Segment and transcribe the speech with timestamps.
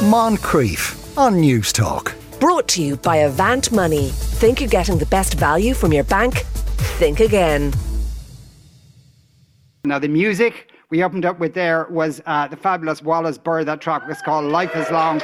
[0.00, 2.14] Moncrieff on Newstalk.
[2.40, 4.08] Brought to you by Avant Money.
[4.08, 6.38] Think you're getting the best value from your bank?
[6.96, 7.74] Think again.
[9.84, 13.66] Now, the music we opened up with there was uh, the fabulous Wallis Bird.
[13.66, 15.20] That track was called Life is Long.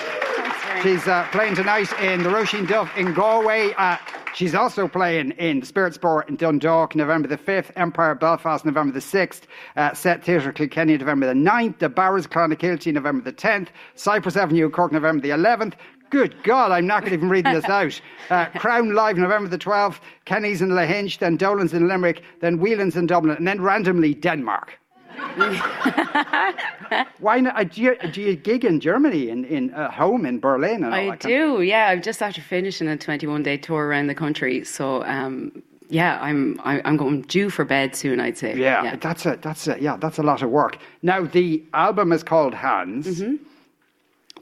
[0.83, 3.73] She's uh, playing tonight in the Róisín Dubh in Galway.
[3.79, 3.97] Uh,
[4.37, 8.93] she's also playing in the Spirit Store in Dundalk, November the 5th, Empire Belfast, November
[8.93, 9.43] the 6th,
[9.77, 14.71] uh, Set Theatre Kilkenny, November the 9th, the Barras Clonakilty, November the 10th, Cypress Avenue,
[14.71, 15.75] Cork, November the 11th.
[16.11, 18.01] Good God, I'm not even reading this out.
[18.31, 22.97] Uh, Crown Live, November the 12th, Kenny's in Lahinch, then Dolan's in Limerick, then Whelan's
[22.97, 24.79] in Dublin, and then randomly Denmark.
[27.19, 27.59] Why not?
[27.59, 30.85] uh, Do you, do you gig in Germany, in, in uh, home in Berlin?
[30.85, 31.89] And all I that kind of- do, yeah.
[31.89, 34.65] I'm just after finishing a 21 day tour around the country.
[34.65, 38.57] So, um, yeah, I'm I- I'm going due for bed soon, I'd say.
[38.57, 40.79] Yeah, that's a that's a yeah that's a lot of work.
[41.03, 43.07] Now the album is called Hands.
[43.07, 43.37] Mm-hmm.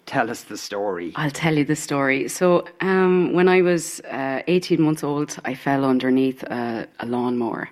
[0.07, 1.13] Tell us the story.
[1.17, 2.29] I'll tell you the story.
[2.29, 7.71] So, um, when I was uh, 18 months old, I fell underneath a, a lawnmower,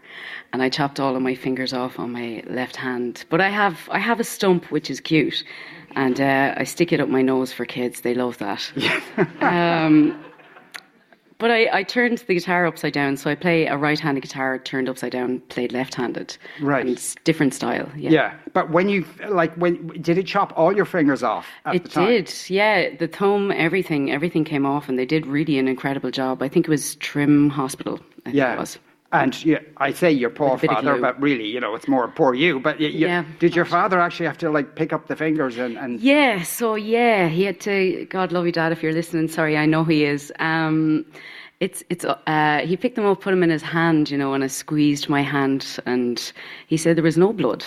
[0.52, 3.24] and I chopped all of my fingers off on my left hand.
[3.28, 5.44] But I have I have a stump which is cute,
[5.94, 8.00] and uh, I stick it up my nose for kids.
[8.00, 8.72] They love that.
[9.42, 10.18] um,
[11.42, 14.88] but I, I turned the guitar upside down, so I play a right-handed guitar turned
[14.88, 16.36] upside down, played left-handed.
[16.60, 16.82] Right.
[16.82, 17.90] And it's different style.
[17.96, 18.10] Yeah.
[18.10, 21.48] Yeah, but when you like when did it chop all your fingers off?
[21.64, 22.94] At the It did, yeah.
[22.96, 26.42] The thumb, everything, everything came off, and they did really an incredible job.
[26.42, 27.98] I think it was Trim Hospital.
[28.20, 28.64] I think Yeah.
[29.12, 31.74] And yeah, I say your poor With a bit of father, but really, you know,
[31.74, 32.60] it's more poor you.
[32.60, 33.24] But y you, Yeah.
[33.38, 36.74] did your father actually have to like pick up the fingers and, and Yeah, so
[36.76, 38.06] yeah, he had to.
[38.10, 39.28] God love you, Dad, if you're listening.
[39.28, 40.32] Sorry, I know he is.
[40.38, 41.04] Um,
[41.60, 42.04] it's it's.
[42.06, 45.08] Uh, he picked them up, put them in his hand, you know, and I squeezed
[45.10, 46.32] my hand, and
[46.66, 47.64] he said there was no blood.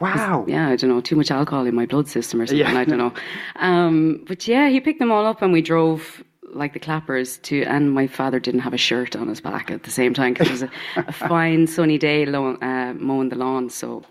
[0.00, 2.64] wow, Yeah, I don't know, too much alcohol in my blood system or something.
[2.64, 2.78] Yeah.
[2.78, 3.12] I don't know.
[3.56, 7.62] Um, but yeah, he picked them all up, and we drove like the clappers to.
[7.64, 10.48] And my father didn't have a shirt on his back at the same time because
[10.48, 13.70] it was a, a fine sunny day uh, mowing the lawn.
[13.70, 14.04] So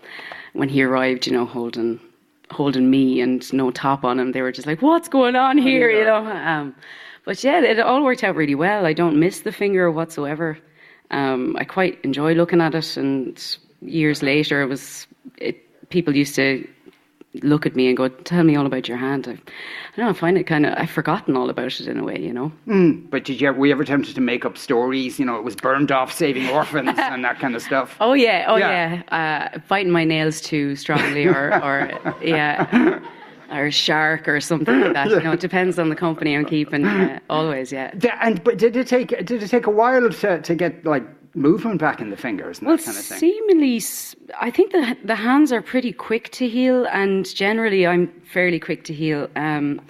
[0.52, 2.00] when he arrived, you know, holding
[2.50, 5.90] holding me and no top on him, they were just like, "What's going on here?"
[5.90, 6.26] You know.
[6.26, 6.74] Um,
[7.24, 8.86] but yeah, it all worked out really well.
[8.86, 10.58] I don't miss the finger whatsoever.
[11.10, 15.64] Um, I quite enjoy looking at it, and years later, it was it.
[15.90, 16.66] People used to
[17.42, 19.34] look at me and go, "Tell me all about your hand." I, I
[19.96, 20.10] don't know.
[20.10, 22.52] I find it kind of I've forgotten all about it in a way, you know.
[23.10, 25.18] But did you were you ever tempted to make up stories?
[25.18, 27.96] You know, it was burned off saving orphans and that kind of stuff.
[28.00, 29.02] Oh yeah, oh Yeah.
[29.10, 29.48] yeah.
[29.54, 31.90] Uh, biting my nails too strongly, or or
[32.22, 33.00] yeah,
[33.50, 35.08] or a shark or something like that.
[35.10, 36.84] You know, it depends on the company I'm keeping.
[36.84, 37.92] Uh, always, yeah.
[38.20, 41.04] And but did it take did it take a while to, to get like
[41.38, 43.18] movement back in the fingers and Well, that kind of thing?
[43.18, 43.82] seemingly,
[44.40, 48.84] I think the the hands are pretty quick to heal, and generally, I'm fairly quick
[48.84, 49.28] to heal.
[49.36, 49.80] Um,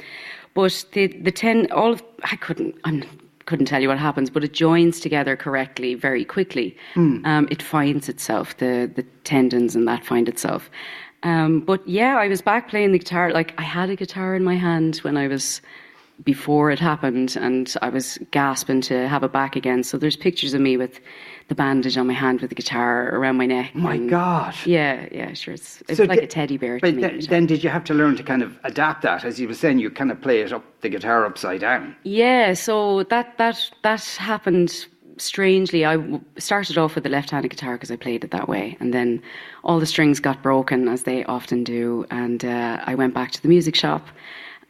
[0.54, 3.02] but the the ten, all of, I couldn't, I
[3.46, 6.76] couldn't tell you what happens, but it joins together correctly very quickly.
[6.96, 10.70] Um, it finds itself, the the tendons and that find itself.
[11.22, 13.32] Um, but yeah, I was back playing the guitar.
[13.32, 15.60] Like I had a guitar in my hand when I was
[16.24, 19.82] before it happened and I was gasping to have it back again.
[19.84, 21.00] So there's pictures of me with
[21.46, 23.74] the bandage on my hand with the guitar around my neck.
[23.74, 24.54] My and- God.
[24.66, 25.54] Yeah, yeah, sure.
[25.54, 27.02] It's, it's So like di- a teddy bear to But me.
[27.02, 29.24] th- then did you have to learn to kind of adapt that?
[29.24, 31.94] As you were saying, you kind of play it up the guitar upside down.
[32.02, 34.86] Yeah, so that that that happened
[35.16, 35.84] strangely.
[35.86, 39.22] I started off with the left-handed guitar because I played it that way, and then
[39.64, 43.42] all the strings got broken as they often do, and uh, I went back to
[43.42, 44.06] the music shop.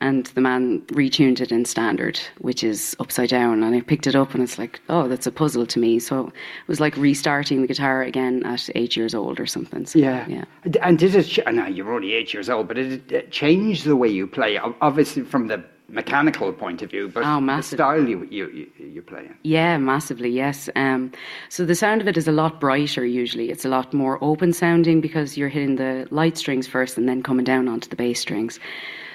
[0.00, 3.64] And the man retuned it in standard, which is upside down.
[3.64, 5.98] And I picked it up, and it's like, oh, that's a puzzle to me.
[5.98, 6.32] So it
[6.68, 9.86] was like restarting the guitar again at eight years old or something.
[9.86, 10.24] So, Yeah.
[10.28, 10.44] yeah.
[10.82, 11.24] And did it?
[11.24, 14.56] Ch- I you're only eight years old, but did it change the way you play?
[14.80, 19.02] Obviously, from the mechanical point of view, but Oh, the style you you you, you
[19.02, 19.34] play in.
[19.42, 20.68] Yeah, massively, yes.
[20.76, 21.10] Um,
[21.48, 23.50] so the sound of it is a lot brighter usually.
[23.50, 27.22] It's a lot more open sounding because you're hitting the light strings first and then
[27.22, 28.60] coming down onto the bass strings.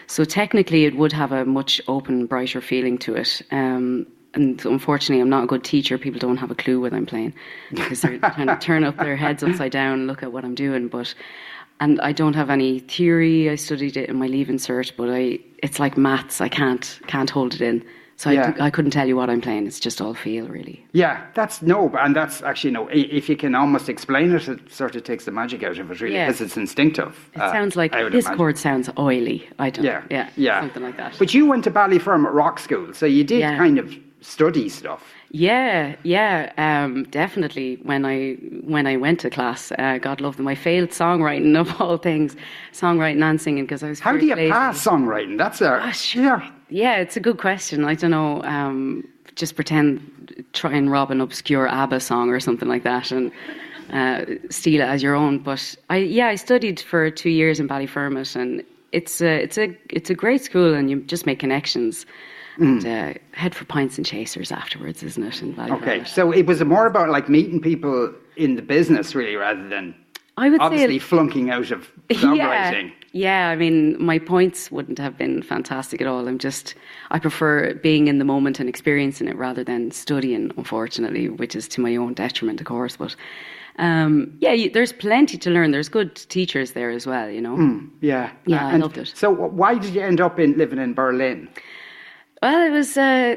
[0.08, 3.42] So technically, it would have a much open, brighter feeling to it.
[3.52, 5.98] Um, and unfortunately, I'm not a good teacher.
[5.98, 7.34] People don't have a clue what I'm playing
[7.72, 10.56] because they're trying to turn up their heads upside down and look at what I'm
[10.56, 10.88] doing.
[10.88, 11.14] But
[11.80, 13.50] and I don't have any theory.
[13.50, 16.42] I studied it in my leaving cert, but I it's like maths.
[16.42, 17.86] I can't can't hold it in.
[18.16, 18.54] So Yeah.
[18.60, 19.66] I, I couldn't tell you what I'm playing.
[19.68, 20.86] It's just all feel, really.
[20.94, 22.88] Yeah, that's no, but- and that's actually no.
[22.90, 26.00] If you can almost explain it, it sort of takes the magic out of it,
[26.02, 26.28] really, Yeah.
[26.28, 27.30] because it's instinctive.
[27.36, 28.38] It uh, sounds like this imagine.
[28.38, 29.50] chord sounds oily.
[29.60, 30.06] I don't Yeah, know.
[30.12, 31.16] Yeah, yeah, something like that.
[31.18, 33.58] But you went to Ballyfermot rock school, so you did Yeah.
[33.58, 35.04] kind of study stuff.
[35.32, 37.80] Yeah, yeah, um, definitely.
[37.82, 40.48] When I when I went to class, uh, God love them.
[40.48, 42.36] I failed songwriting of all things,
[42.72, 44.00] songwriting and singing because I was.
[44.00, 44.52] How do you lazy.
[44.52, 45.38] pass songwriting?
[45.40, 46.16] That's a Gosh.
[46.16, 46.48] yeah.
[46.70, 47.86] Yeah, it's a good question.
[47.86, 48.42] I don't know.
[48.44, 53.32] Um, just pretend, try and rob an obscure ABBA song or something like that, and
[53.92, 55.40] uh, steal it as your own.
[55.40, 59.76] But I, yeah, I studied for two years in Ballyfermot, and it's a, it's a,
[59.90, 62.06] it's a great school, and you just make connections.
[62.60, 65.42] And uh, head for pints and chasers afterwards, isn't it?
[65.42, 65.82] In Ballyfermot.
[65.82, 69.96] Okay, so it was more about like meeting people in the business, really, rather than
[70.38, 70.66] I would say.
[70.66, 72.92] obviously flunking out of yeah, songwriting.
[73.12, 73.50] yeah.
[73.50, 76.28] I mean, my points wouldn't have been fantastic at all.
[76.28, 76.74] I'm just,
[77.12, 80.52] I prefer being in the moment and experiencing it rather than studying.
[80.58, 82.98] Unfortunately, which is to my own detriment, of course.
[82.98, 83.16] But
[83.78, 85.72] um, yeah, you, there's plenty to learn.
[85.72, 87.30] There's good teachers there as well.
[87.30, 87.82] You know.
[88.02, 89.12] Yeah, Yeah, I loved it.
[89.16, 91.48] So, why did you end up in living in Berlin?
[92.42, 93.36] Well, it was uh,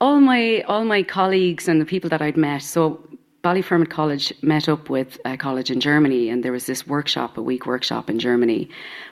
[0.00, 2.62] all my all my colleagues and the people that I'd met.
[2.62, 3.00] So
[3.46, 7.42] Ballyfermot College met up with a college in Germany, and there was this workshop, a
[7.42, 8.68] week workshop in Germany,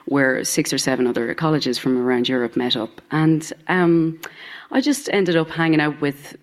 [0.07, 4.19] where six or seven other colleges from around Europe met up, and um,
[4.71, 6.35] I just ended up hanging out with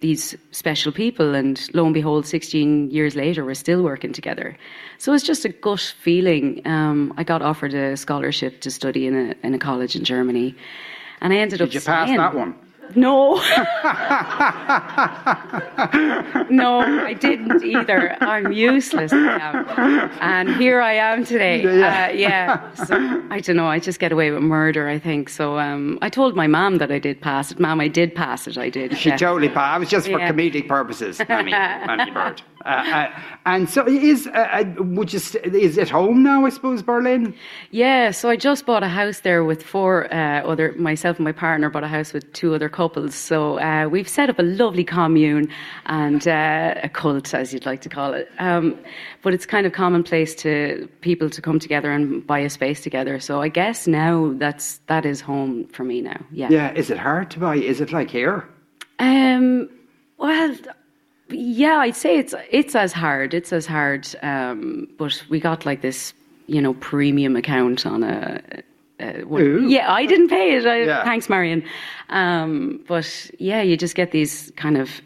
[0.00, 4.56] these special people and lo and behold 16 years later we're still working together
[4.96, 9.16] so it's just a gut feeling um, i got offered a scholarship to study in
[9.16, 10.54] a, in a college in germany
[11.20, 12.18] and i ended up Did you pass staying.
[12.18, 12.54] that one?
[12.96, 13.34] No
[16.50, 19.66] no i didn't either i'm useless am.
[20.20, 22.08] and here i am today Yeah.
[22.08, 25.58] uh, yeah so i don't know i just get away with murder i think so
[25.58, 28.58] um, i told my mom that i did pass it mom i did pass it
[28.58, 29.16] i did She yeah.
[29.16, 29.74] totally passed.
[29.74, 30.32] I was just for Yeah.
[30.32, 32.42] comedic purposes, Mammy, Mammy Bird.
[32.68, 36.44] Uh, uh, and so, is uh, uh, would you st- is it home now?
[36.44, 37.34] I suppose Berlin.
[37.70, 41.32] Yeah, so I just bought a house there with four uh, other, myself and my
[41.32, 43.14] partner bought a house with two other couples.
[43.14, 45.48] So uh, we've set up a lovely commune
[45.86, 48.28] and uh, a cult, as you'd like to call it.
[48.38, 48.78] Um,
[49.22, 53.18] but it's kind of commonplace to people to come together and buy a space together.
[53.18, 56.20] So I guess now that's that is home for me now.
[56.30, 56.48] Yeah.
[56.50, 57.56] Yeah, is it hard to buy?
[57.56, 58.46] Is it like here?
[58.98, 59.70] Um,
[60.18, 60.54] well,
[61.30, 63.34] yeah, I'd say it's it's as hard.
[63.34, 64.08] It's as hard.
[64.22, 66.12] Um, but we got like this,
[66.46, 68.40] you know, premium account on a.
[69.00, 69.68] Uh, what- Ooh.
[69.68, 70.66] yeah, I didn't pay it.
[70.66, 71.04] I, Yeah.
[71.04, 71.62] Thanks, Marion.
[72.08, 75.00] Um, but yeah, you just get these kind of,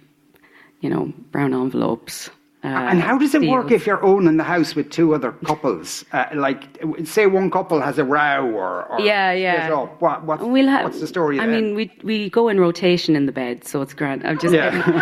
[0.80, 2.30] you know, brown envelopes.
[2.64, 6.04] Uh, And how does it work if you're owning the house with two other couples?
[6.12, 6.62] Uh, like,
[7.04, 9.68] say one couple has a row or, or Yeah, yeah.
[9.74, 10.00] up.
[10.00, 11.60] What, what's, We'll have, what's the story I there?
[11.60, 14.24] mean, we we go in rotation in the bed, so it's grand.
[14.24, 14.70] I'm just Yeah.
[14.70, 14.94] kidding.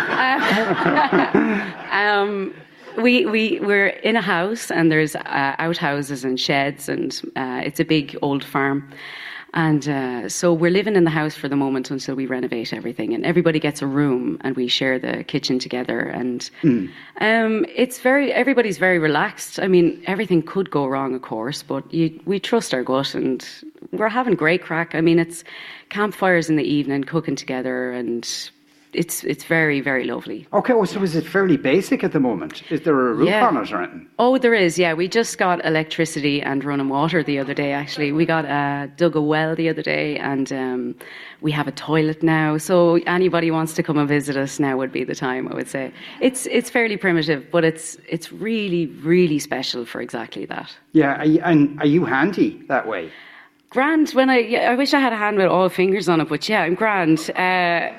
[2.01, 2.51] um,
[2.97, 7.79] we we we're in a house, and there's uh, outhouses and sheds, and uh, it's
[7.79, 8.89] a big old farm.
[9.53, 13.13] And uh, so we're living in the house for the moment until we renovate everything,
[13.13, 15.99] and everybody gets a room, and we share the kitchen together.
[15.99, 16.49] And
[17.19, 19.59] um, it's very everybody's very relaxed.
[19.59, 23.45] I mean, everything could go wrong, of course, but you, we trust our gut, and
[23.91, 24.95] we're having great crack.
[24.95, 25.43] I mean, it's
[25.89, 28.25] campfires in the evening, cooking together, and
[28.93, 30.47] it's it's very very lovely.
[30.53, 32.63] okay, well, so is it fairly basic at the moment?
[32.71, 33.47] Is there a roof Yeah.
[33.47, 34.07] on it or anything?
[34.19, 34.77] Oh, there is.
[34.77, 37.71] Yeah, we just got electricity and running water the other day.
[37.73, 40.95] Actually, we got uh, dug a well the other day, and um,
[41.41, 42.57] we have a toilet now.
[42.57, 45.47] So anybody wants to come and visit us now would be the time.
[45.47, 50.45] I would say it's it's fairly primitive, but it's it's really really special for exactly
[50.47, 50.69] that.
[50.93, 53.11] Yeah, are you, and are you handy that way?
[53.69, 54.09] Grand.
[54.09, 56.63] When I I wish I had a hand with all fingers on it, but yeah,
[56.63, 57.19] I'm grand.
[57.37, 57.91] Uh,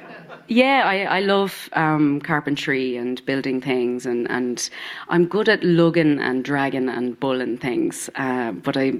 [0.52, 4.68] yeah, I, I love um, carpentry and building things, and, and
[5.08, 8.10] I'm good at lugging and dragging and bulling things.
[8.14, 8.92] Uh, but I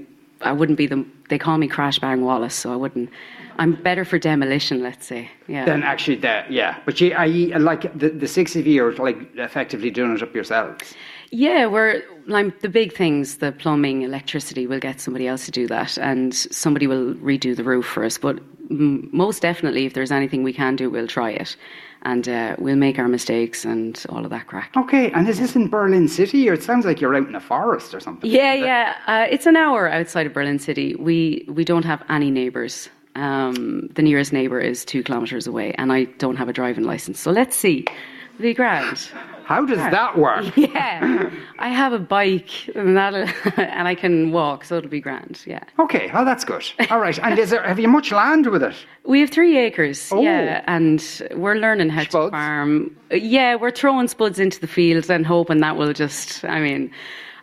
[0.43, 1.05] I wouldn't be the.
[1.29, 3.09] They call me Crash Bang Wallis, so I wouldn't.
[3.57, 5.29] I'm better for demolition, let's say.
[5.47, 5.65] Yeah.
[5.65, 6.79] Then actually, that yeah.
[6.85, 10.33] But you, you like the, the six of you are like effectively doing it up
[10.33, 10.93] yourselves?
[11.31, 14.67] Yeah, we're like the big things, the plumbing, electricity.
[14.67, 18.17] We'll get somebody else to do that, and somebody will redo the roof for us.
[18.17, 18.39] But
[18.73, 21.55] most definitely, if there's anything we can do, we'll try it,
[22.03, 24.71] and uh, we'll make our mistakes and all of that crack.
[24.75, 27.39] Okay, and is this in Berlin City, or it sounds like you're out in a
[27.39, 28.29] forest or something?
[28.29, 28.95] Yeah, yeah.
[29.07, 30.95] Uh, it's an hour outside of Berlin City.
[30.95, 32.89] We we don't have any neighbours.
[33.15, 37.19] Um, the nearest neighbour is two kilometres away, and I don't have a driving licence.
[37.19, 37.85] So let's see.
[38.33, 39.09] It'll be grand.
[39.45, 40.45] How does that work?
[40.57, 43.13] Yeah, I have a bike and that,
[43.57, 45.41] and I can walk, so it'll be grand.
[45.45, 46.63] Yeah, Okay, oh, that's good.
[46.89, 48.75] All right, and is there have you much land with it?
[49.05, 50.09] we have three acres.
[50.11, 50.21] Oh.
[50.21, 51.01] Yeah, and
[51.35, 52.27] we're learning how Spuds?
[52.27, 52.95] to farm.
[53.11, 56.43] Yeah, we're throwing spuds into the fields and hoping that will just.
[56.45, 56.91] I mean.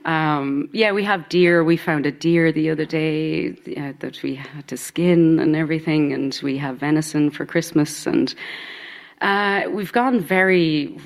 [0.06, 1.62] Um, yeah, we have deer.
[1.62, 6.14] We found a deer the other day uh, that we had to skin and everything,
[6.14, 8.06] and we have venison for Christmas.
[8.06, 8.34] And
[9.20, 10.96] Uh, we've gone very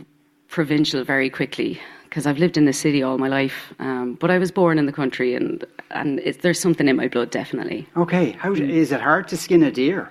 [0.54, 3.74] provincial very quickly because I've lived in the city all my life.
[3.80, 7.30] Um, but I was born in the country, and and there's something in my blood,
[7.30, 7.88] definitely.
[7.96, 10.08] Okay, how is it hard to skin a deer?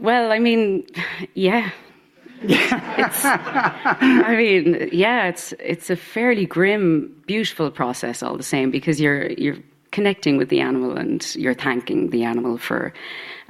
[0.00, 0.86] Well, I mean,
[1.34, 1.70] yeah.
[2.42, 8.98] it's, I mean, yeah, it's it's a fairly grim, beautiful process all the same because
[8.98, 9.58] you're you're
[9.90, 12.92] connecting with the animal and you're thanking the animal for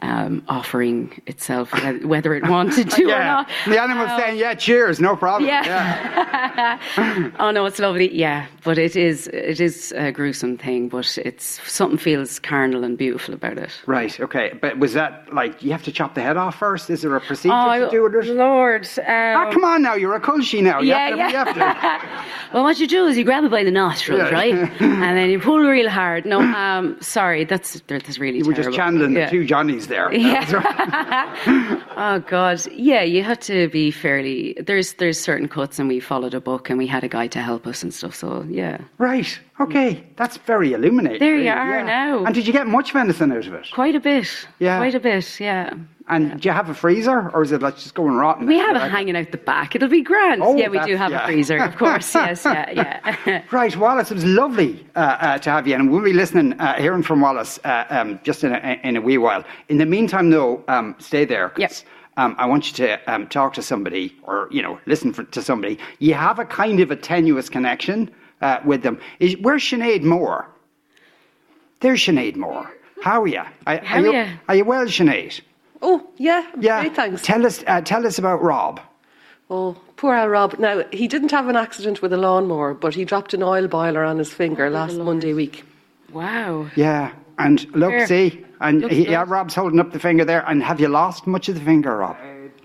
[0.01, 1.73] um, offering itself,
[2.05, 3.49] whether- it wanted to or Yeah, not.
[3.67, 6.79] the animal's Um, saying, "Yeah, cheers, no problem." yeah.
[7.41, 8.15] oh no, it's lovely.
[8.15, 12.97] Yeah, but it is it is a gruesome thing, but it's something feels carnal and
[12.99, 13.71] beautiful about it.
[13.87, 14.19] Right.
[14.21, 14.53] Okay.
[14.61, 16.91] But was that like you have to chop the head off first?
[16.91, 18.27] Is there a procedure Oh, to do it?
[18.37, 18.89] Lord!
[18.99, 20.81] Um, Ah, come on now, you're a culchie now.
[20.81, 21.29] You Yeah, have to, yeah.
[21.31, 22.55] you have to.
[22.55, 24.31] well, what you do is you grab it by the nostrils, Yeah.
[24.31, 26.25] right, and then you pull real hard.
[26.25, 28.73] No, um, sorry, that's that's really You were terrible.
[28.73, 29.25] just channeling yeah.
[29.27, 30.13] the two Johnnies there.
[30.29, 31.83] Yeah.
[31.97, 33.03] oh God, yeah.
[33.03, 34.57] You had to be fairly.
[34.61, 37.41] There's there's certain cuts, and we followed a book, and we had a guy to
[37.41, 38.15] help us and stuff.
[38.15, 39.39] So yeah, Right.
[39.61, 40.05] Okay.
[40.17, 41.19] That's very illuminating.
[41.21, 41.83] There you are yeah.
[41.83, 42.25] now.
[42.25, 43.69] And did you get much venison out of it?
[43.73, 44.29] quite a bit.
[44.59, 44.79] Yeah.
[44.79, 45.41] quite a bit.
[45.41, 45.75] Yeah.
[46.09, 48.47] And do you have a freezer, or is it like just going rotten?
[48.47, 49.75] We have it Like- hanging out the back.
[49.77, 50.43] It'll be grand.
[50.43, 51.25] Oh, yeah, we do have yeah.
[51.25, 52.15] a freezer, of course.
[52.15, 52.71] yes, yeah,
[53.27, 53.43] yeah.
[53.51, 56.81] Right, Wallis, it was lovely uh, uh, to have you, and we'll be listening, uh,
[56.81, 59.45] hearing from Wallis uh, um, just in a, in a wee while.
[59.69, 61.53] In the meantime, though, um, stay there.
[61.57, 61.85] Yes.
[62.17, 65.43] Um, I want you to um, talk to somebody, or you know, listen for, to
[65.43, 65.79] somebody.
[66.01, 68.11] You have a kind of a tenuous connection
[68.41, 68.99] uh, with them.
[69.21, 70.49] Is, where's Sinead Moore?
[71.81, 72.69] There's Sinead Moore.
[73.03, 73.43] How are you?
[73.67, 74.13] Are, How are you?
[74.19, 74.41] are?
[74.49, 75.41] Are you well, Sinead?
[75.83, 76.47] Oh, yeah.
[76.59, 76.81] Yeah.
[76.81, 77.23] Great, thanks.
[77.23, 77.63] Tell us.
[77.67, 78.81] Uh, tell us about Rob.
[79.51, 80.59] oh, poor old Rob.
[80.59, 84.05] Now, he didn't have an accident with a lawnmower, but he dropped an oil boiler
[84.05, 85.65] on his finger last Monday week.
[86.13, 86.69] Wow.
[86.77, 88.07] Yeah, and look, Here.
[88.07, 89.11] see, and Looks he, good.
[89.13, 90.45] yeah, Rob's holding up the finger there.
[90.49, 92.17] And have you lost much of the finger, Rob?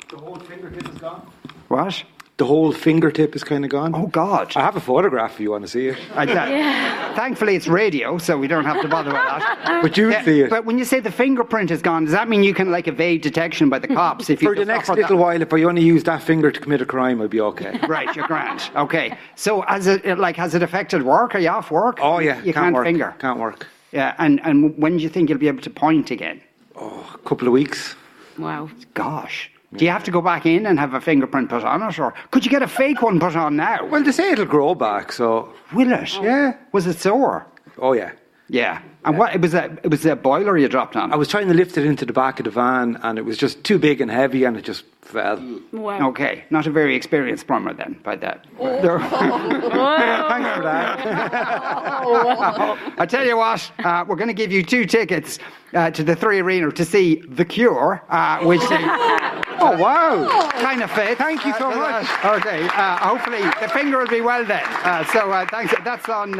[0.10, 1.28] The whole fingertip is gone.
[1.68, 2.04] What?
[2.38, 3.94] The whole fingertip is kind of gone.
[3.94, 4.54] Oh God!
[4.56, 5.98] I have a photograph if you want to see it.
[6.16, 9.82] I- that- Thankfully, it's radio, so we don't have to bother with that.
[9.84, 10.50] But you Yeah, see it.
[10.50, 13.22] But when you say the fingerprint is gone, does that mean you can like evade
[13.22, 15.62] detection by the cops if you For the next offer that- little while, if I
[15.64, 17.80] only use that finger to commit a crime, I'll be okay.
[17.88, 18.62] Right, you're grand.
[18.76, 21.36] Okay, so has it like has it affected work?
[21.36, 22.00] Are you off work?
[22.02, 22.86] Oh yeah, you can't, can't work.
[22.86, 23.14] finger.
[23.20, 23.68] Can't work.
[23.92, 26.42] Yeah, and and when do you think you'll be able to point again?
[26.76, 27.96] Oh, a couple of weeks.
[28.40, 28.70] Wow.
[28.96, 29.52] Gosh.
[29.78, 32.14] Do you have to go back in and have a fingerprint put on it, or
[32.32, 33.86] could you get a fake one put on now?
[33.86, 36.14] Well, they say it'll grow back, so Will it?
[36.22, 36.54] Yeah.
[36.72, 37.48] Was it sore?
[37.80, 38.12] oh yeah.
[38.50, 38.82] Yeah.
[39.06, 41.12] And what it was a it was a boiler you dropped on.
[41.12, 43.38] I was trying to lift it into the back of the van, and it was
[43.38, 45.38] just too big and heavy, and it just fell.
[45.74, 46.10] Wow.
[46.10, 48.46] Okay, not a very experienced plumber then, by that.
[48.58, 51.00] Thanks for that.
[52.98, 55.38] I tell you what, uh, we're going to give you two tickets
[55.74, 60.50] uh, to the Three Arena to see The Cure, uh, which oh wow!
[60.62, 61.18] kind of fit.
[61.18, 62.08] Thank you so Uh, much.
[62.40, 64.64] Okay, uh, hopefully the finger will be well then.
[64.66, 65.74] Uh, so uh, thanks.
[65.84, 66.40] That's on.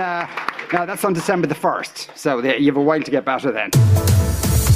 [0.72, 2.10] Uh, no, that's on December the first.
[2.18, 3.72] So the, you have a while to get better then.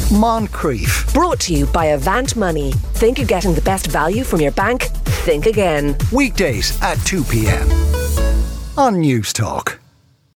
[0.10, 1.14] Moncrieff.
[1.14, 2.72] Brought to you by Avant Money.
[2.94, 4.84] Think you're getting the best value from your bank?
[5.26, 5.98] Think again.
[6.14, 7.70] Weekdays at 2 p.m.
[8.78, 9.78] on Newstalk.